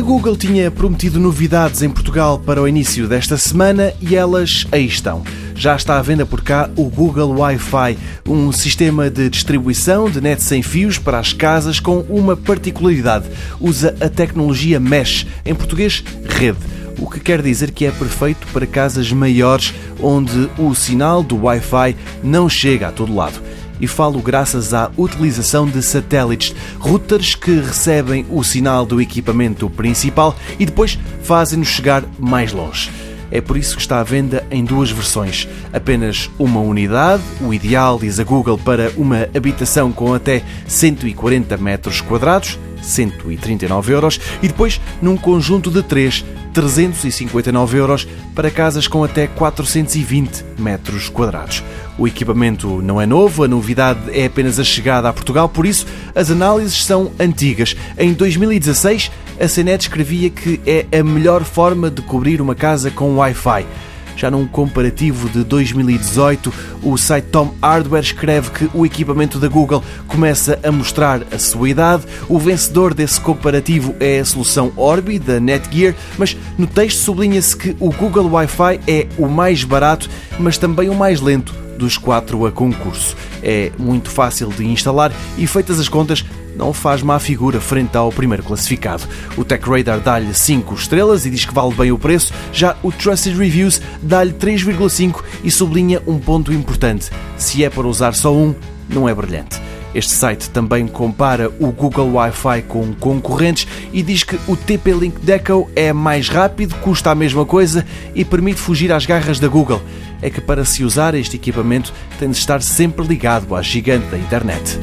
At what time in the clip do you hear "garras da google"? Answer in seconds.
109.06-109.80